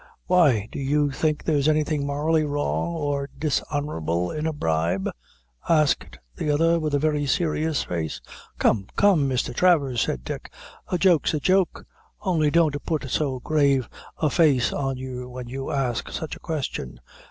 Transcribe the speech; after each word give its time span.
"Why, 0.25 0.67
do 0.71 0.79
you 0.79 1.11
think 1.11 1.43
there's 1.43 1.67
anything 1.67 2.07
morally 2.07 2.43
wrong 2.43 2.95
or 2.95 3.29
dishonorable 3.37 4.31
in 4.31 4.47
a 4.47 4.51
bribe?" 4.51 5.07
asked 5.69 6.17
the 6.35 6.49
other, 6.49 6.79
with 6.79 6.95
a 6.95 6.97
very 6.97 7.27
serious 7.27 7.83
face. 7.83 8.19
"Come, 8.57 8.87
come, 8.95 9.29
Mr. 9.29 9.53
Travers," 9.53 10.01
said 10.01 10.23
Dick, 10.23 10.51
"a 10.87 10.97
joke's 10.97 11.35
a 11.35 11.39
joke; 11.39 11.85
only 12.21 12.49
don't 12.49 12.83
put 12.83 13.11
so 13.11 13.41
grave 13.41 13.87
a 14.17 14.31
face 14.31 14.73
on 14.73 14.97
you 14.97 15.29
when 15.29 15.47
you 15.47 15.69
ask 15.69 16.09
such 16.09 16.35
a 16.35 16.39
question. 16.39 16.99